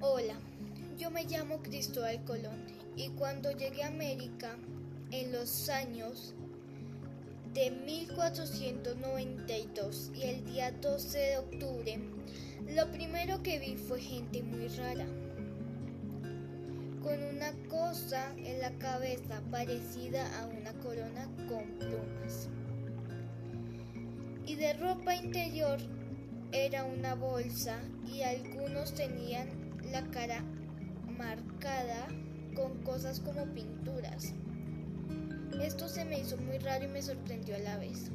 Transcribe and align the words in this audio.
Hola, 0.00 0.34
yo 0.96 1.10
me 1.10 1.24
llamo 1.24 1.60
Cristóbal 1.60 2.24
Colón 2.24 2.64
y 2.94 3.08
cuando 3.08 3.50
llegué 3.50 3.82
a 3.82 3.88
América 3.88 4.56
en 5.10 5.32
los 5.32 5.68
años 5.68 6.36
de 7.52 7.72
1492 7.72 10.12
y 10.14 10.22
el 10.22 10.44
día 10.44 10.70
12 10.70 11.18
de 11.18 11.38
octubre, 11.38 11.98
lo 12.76 12.88
primero 12.92 13.42
que 13.42 13.58
vi 13.58 13.76
fue 13.76 14.00
gente 14.00 14.40
muy 14.44 14.68
rara, 14.68 15.08
con 17.02 17.20
una 17.34 17.50
cosa 17.68 18.32
en 18.36 18.60
la 18.60 18.70
cabeza 18.78 19.42
parecida 19.50 20.28
a 20.40 20.46
una 20.46 20.74
corona 20.74 21.28
con 21.48 21.64
plumas. 21.76 22.48
Y 24.46 24.54
de 24.54 24.74
ropa 24.74 25.16
interior 25.16 25.80
era 26.52 26.84
una 26.84 27.16
bolsa 27.16 27.80
y 28.06 28.22
algunos 28.22 28.94
tenían 28.94 29.67
la 29.90 30.02
cara 30.10 30.42
marcada 31.16 32.08
con 32.54 32.82
cosas 32.82 33.20
como 33.20 33.46
pinturas. 33.54 34.34
Esto 35.62 35.88
se 35.88 36.04
me 36.04 36.20
hizo 36.20 36.36
muy 36.36 36.58
raro 36.58 36.84
y 36.84 36.88
me 36.88 37.02
sorprendió 37.02 37.56
a 37.56 37.60
la 37.60 37.78
vez. 37.78 38.10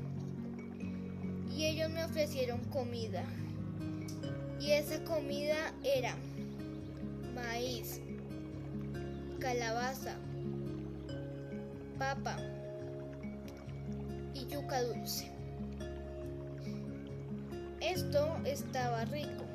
Y 1.56 1.66
ellos 1.66 1.90
me 1.90 2.04
ofrecieron 2.04 2.64
comida. 2.66 3.24
Y 4.60 4.72
esa 4.72 5.04
comida 5.04 5.74
era 5.84 6.16
maíz, 7.34 8.00
calabaza, 9.40 10.16
papa 11.98 12.38
y 14.34 14.46
yuca 14.48 14.82
dulce. 14.84 15.30
Esto 17.82 18.38
estaba 18.46 19.04
rico 19.06 19.53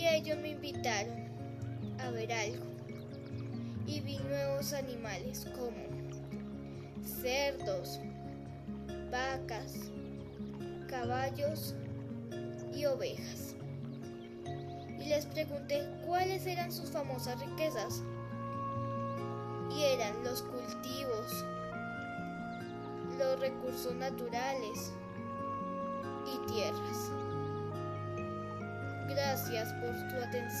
y 0.00 0.06
ellos 0.06 0.38
me 0.38 0.48
invitaron 0.52 1.28
a 1.98 2.10
ver 2.10 2.32
algo 2.32 2.64
y 3.86 4.00
vi 4.00 4.16
nuevos 4.16 4.72
animales 4.72 5.46
como 5.54 5.76
cerdos, 7.04 8.00
vacas, 9.10 9.90
caballos 10.88 11.74
y 12.74 12.86
ovejas. 12.86 13.54
Y 14.98 15.04
les 15.04 15.26
pregunté 15.26 15.86
cuáles 16.06 16.46
eran 16.46 16.72
sus 16.72 16.90
famosas 16.90 17.38
riquezas. 17.40 18.02
Y 19.76 19.82
eran 19.82 20.24
los 20.24 20.42
cultivos, 20.42 21.44
los 23.18 23.38
recursos 23.38 23.94
naturales 23.96 24.92
y 26.26 26.52
tierras. 26.52 27.29
Gracias 29.50 29.72
por 29.80 29.90
tu 30.08 30.16
atención. 30.22 30.59